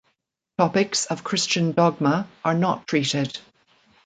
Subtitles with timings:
[0.57, 3.37] Topics of Christian dogma are not treated.